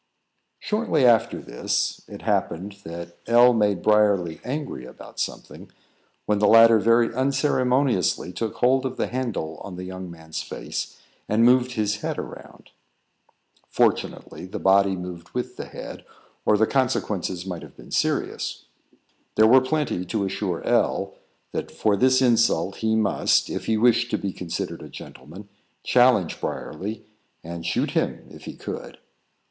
Shortly 0.57 1.05
after 1.05 1.39
this, 1.39 2.01
it 2.07 2.23
happened 2.23 2.77
that 2.85 3.19
L 3.27 3.53
made 3.53 3.83
Briarly 3.83 4.41
angry 4.43 4.83
about 4.83 5.19
something, 5.19 5.71
when 6.25 6.39
the 6.39 6.47
latter 6.47 6.79
very 6.79 7.13
unceremoniously 7.13 8.33
took 8.33 8.55
hold 8.55 8.83
of 8.83 8.97
the 8.97 9.05
handle 9.05 9.57
on 9.63 9.75
the 9.75 9.83
young 9.83 10.09
man's 10.09 10.41
face, 10.41 10.97
and 11.29 11.45
moved 11.45 11.73
his 11.73 11.97
head 11.97 12.17
around. 12.17 12.71
Fortunately, 13.69 14.47
the 14.47 14.57
body 14.57 14.95
moved 14.95 15.29
with 15.35 15.55
the 15.55 15.65
head, 15.67 16.03
or 16.47 16.57
the 16.57 16.65
consequences 16.65 17.45
might 17.45 17.61
have 17.61 17.77
been 17.77 17.91
serious. 17.91 18.65
There 19.35 19.45
were 19.45 19.61
plenty 19.61 20.03
to 20.03 20.25
assure 20.25 20.63
L 20.63 21.13
that 21.51 21.69
for 21.69 21.95
this 21.95 22.23
insult 22.23 22.77
he 22.77 22.95
must, 22.95 23.51
if 23.51 23.65
he 23.67 23.77
wished 23.77 24.09
to 24.09 24.17
be 24.17 24.33
considered 24.33 24.81
a 24.81 24.89
gentleman, 24.89 25.47
challenge 25.83 26.41
Briarly, 26.41 27.05
and 27.43 27.63
shoot 27.63 27.91
him 27.91 28.25
if 28.31 28.45
he 28.45 28.55
could. 28.55 28.97